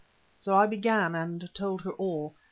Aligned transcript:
So 0.39 0.55
I 0.55 0.65
began 0.65 1.13
and 1.13 1.47
told 1.53 1.83
her 1.83 1.91
all. 1.91 2.35